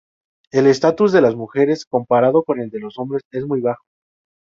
[0.51, 3.85] El estatus de las mujeres comparado con el de los hombres es muy bajo.